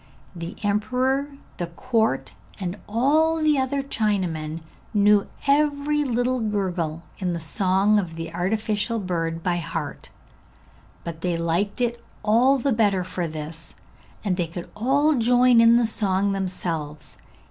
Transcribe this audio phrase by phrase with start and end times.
[0.35, 1.27] The emperor,
[1.57, 4.61] the court, and all the other Chinamen
[4.95, 10.09] knew every little gurgle in the song of the artificial bird by heart;
[11.03, 13.75] but they liked it all the better for this,
[14.25, 17.17] and they could all join in the song themselves.